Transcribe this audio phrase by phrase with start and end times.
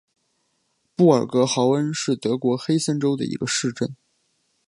[0.95, 3.95] 布尔格豪恩是德国黑森州的一个市镇。